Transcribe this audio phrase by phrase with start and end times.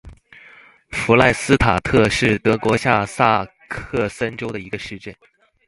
[0.89, 5.15] 弗赖斯塔特是德国下萨克森州的一个市镇。